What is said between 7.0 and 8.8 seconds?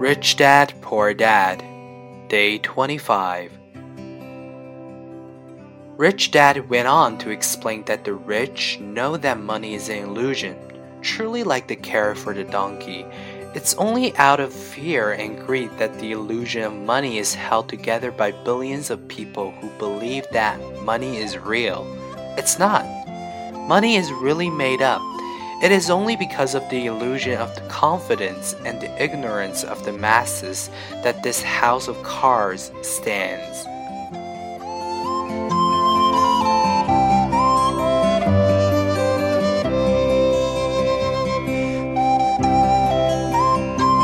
to explain that the rich